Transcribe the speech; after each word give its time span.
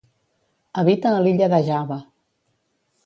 Habita 0.83 1.11
a 1.17 1.19
l'illa 1.25 1.49
de 1.53 1.59
Java. 1.71 1.99